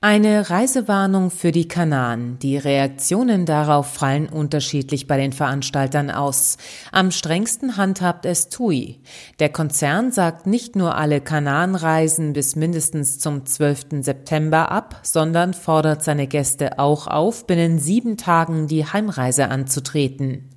[0.00, 2.38] Eine Reisewarnung für die Kanaren.
[2.40, 6.58] Die Reaktionen darauf fallen unterschiedlich bei den Veranstaltern aus.
[6.92, 9.00] Am strengsten handhabt es TUI.
[9.38, 14.02] Der Konzern sagt nicht nur alle Kanarenreisen bis mindestens zum 12.
[14.02, 20.50] September ab, sondern fordert seine Gäste auch auf, binnen sieben Tagen die Heimreise anzutreten.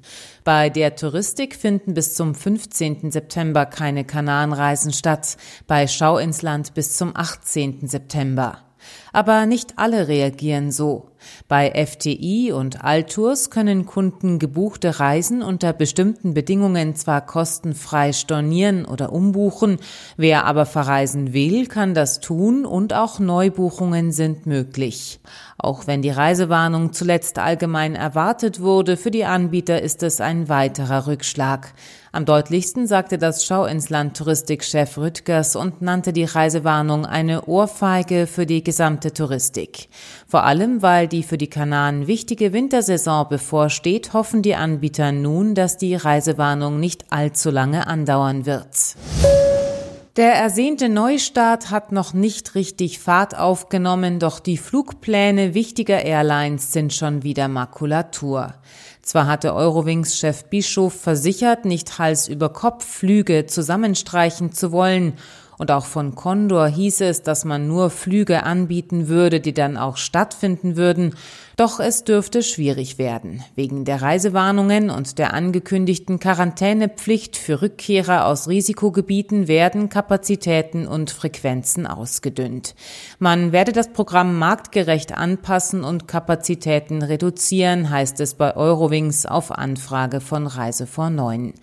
[0.44, 3.12] Bei der Touristik finden bis zum 15.
[3.12, 7.88] September keine Kanarenreisen statt, bei Schau ins Land bis zum 18.
[7.88, 8.67] September.
[9.14, 11.10] Aber nicht alle reagieren so.
[11.48, 19.12] Bei FTI und Altours können Kunden gebuchte Reisen unter bestimmten Bedingungen zwar kostenfrei stornieren oder
[19.12, 19.78] umbuchen,
[20.18, 25.20] wer aber verreisen will, kann das tun und auch Neubuchungen sind möglich.
[25.58, 31.08] Auch wenn die Reisewarnung zuletzt allgemein erwartet wurde, für die Anbieter ist es ein weiterer
[31.08, 31.74] Rückschlag.
[32.12, 38.28] Am deutlichsten sagte das Schau ins Land Touristikchef Rüttgers und nannte die Reisewarnung eine Ohrfeige
[38.28, 39.90] für die gesamte Touristik.
[40.28, 45.78] Vor allem, weil die für die Kanaren wichtige Wintersaison bevorsteht, hoffen die Anbieter nun, dass
[45.78, 48.96] die Reisewarnung nicht allzu lange andauern wird.
[50.18, 56.92] Der ersehnte Neustart hat noch nicht richtig Fahrt aufgenommen, doch die Flugpläne wichtiger Airlines sind
[56.92, 58.56] schon wieder Makulatur.
[59.04, 65.14] Zwar hatte Eurowings-Chef Bischof versichert, nicht Hals über Kopf Flüge zusammenstreichen zu wollen
[65.58, 69.98] und auch von Condor hieß es, dass man nur Flüge anbieten würde, die dann auch
[69.98, 71.16] stattfinden würden.
[71.60, 73.44] Doch es dürfte schwierig werden.
[73.56, 81.88] Wegen der Reisewarnungen und der angekündigten Quarantänepflicht für Rückkehrer aus Risikogebieten werden Kapazitäten und Frequenzen
[81.88, 82.76] ausgedünnt.
[83.18, 90.22] Man werde das Programm marktgerecht anpassen und Kapazitäten reduzieren, heißt es bei Eurowings auf Anfrage
[90.22, 91.56] von Reise vor 9.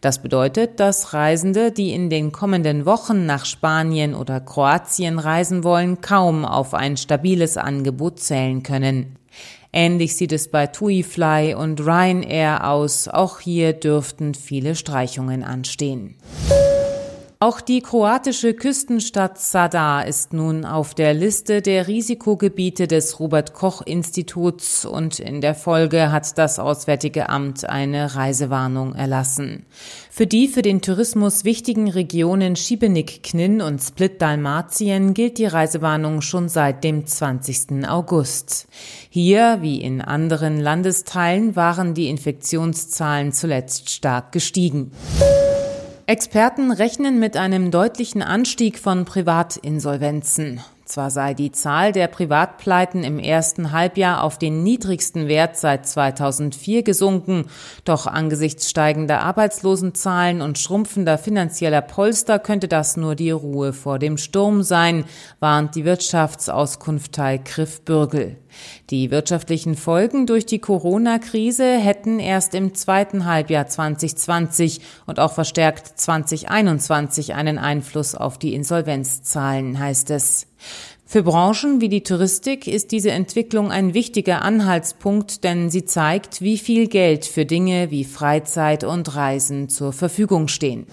[0.00, 6.00] Das bedeutet, dass Reisende, die in den kommenden Wochen nach Spanien oder Kroatien reisen wollen,
[6.00, 9.16] kaum auf ein stabiles Angebot zählen können.
[9.72, 13.08] Ähnlich sieht es bei TuiFly und Ryanair aus.
[13.08, 16.16] Auch hier dürften viele Streichungen anstehen.
[17.42, 23.82] Auch die kroatische Küstenstadt Sadar ist nun auf der Liste der Risikogebiete des Robert Koch
[23.84, 29.66] Instituts und in der Folge hat das Auswärtige Amt eine Reisewarnung erlassen.
[30.08, 36.20] Für die für den Tourismus wichtigen Regionen Schibenik, Knin und Split Dalmatien gilt die Reisewarnung
[36.20, 37.88] schon seit dem 20.
[37.88, 38.68] August.
[39.10, 44.92] Hier, wie in anderen Landesteilen, waren die Infektionszahlen zuletzt stark gestiegen.
[46.06, 50.60] Experten rechnen mit einem deutlichen Anstieg von Privatinsolvenzen.
[50.84, 56.82] Zwar sei die Zahl der Privatpleiten im ersten Halbjahr auf den niedrigsten Wert seit 2004
[56.82, 57.46] gesunken,
[57.84, 64.18] doch angesichts steigender Arbeitslosenzahlen und schrumpfender finanzieller Polster könnte das nur die Ruhe vor dem
[64.18, 65.04] Sturm sein,
[65.38, 68.36] warnt die Wirtschaftsauskunftei Griff Bürgel.
[68.90, 75.98] Die wirtschaftlichen Folgen durch die Corona-Krise hätten erst im zweiten Halbjahr 2020 und auch verstärkt
[75.98, 80.48] 2021 einen Einfluss auf die Insolvenzzahlen, heißt es.
[81.04, 86.56] Für Branchen wie die Touristik ist diese Entwicklung ein wichtiger Anhaltspunkt, denn sie zeigt, wie
[86.56, 90.86] viel Geld für Dinge wie Freizeit und Reisen zur Verfügung stehen.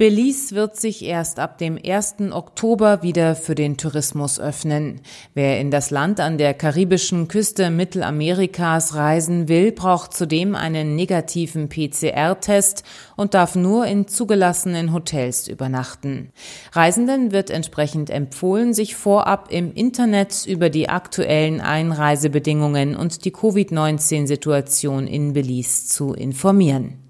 [0.00, 2.32] Belize wird sich erst ab dem 1.
[2.32, 5.02] Oktober wieder für den Tourismus öffnen.
[5.34, 11.68] Wer in das Land an der karibischen Küste Mittelamerikas reisen will, braucht zudem einen negativen
[11.68, 12.82] PCR-Test
[13.14, 16.30] und darf nur in zugelassenen Hotels übernachten.
[16.72, 25.06] Reisenden wird entsprechend empfohlen, sich vorab im Internet über die aktuellen Einreisebedingungen und die Covid-19-Situation
[25.06, 27.09] in Belize zu informieren.